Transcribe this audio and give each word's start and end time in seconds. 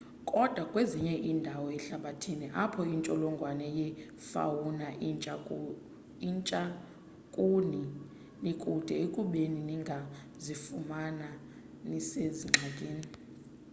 koda 0.29 0.61
kwezinye 0.71 1.15
indawo 1.31 1.67
ehlabathini 1.77 2.45
apho 2.63 2.81
intsholongwane 2.95 3.67
yefauna 3.79 4.87
intsha 6.29 6.63
kuni 7.35 7.81
nikude 8.43 8.93
ekubeni 9.05 9.59
ningazifumana 9.69 11.27
nisezingxakini 11.89 13.07